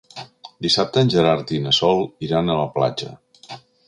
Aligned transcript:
Dissabte 0.65 1.03
en 1.05 1.11
Gerard 1.15 1.53
i 1.57 1.59
na 1.65 1.73
Sol 1.79 2.01
iran 2.29 2.49
a 2.49 2.57
la 2.61 2.65
platja. 2.79 3.13